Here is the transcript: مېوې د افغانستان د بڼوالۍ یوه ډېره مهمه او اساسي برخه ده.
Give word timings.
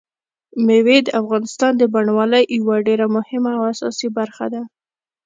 مېوې 0.65 0.97
د 1.03 1.09
افغانستان 1.21 1.71
د 1.77 1.83
بڼوالۍ 1.93 2.43
یوه 2.59 2.77
ډېره 2.87 3.05
مهمه 3.15 3.51
او 3.57 3.63
اساسي 3.73 4.07
برخه 4.17 4.45
ده. 4.53 4.61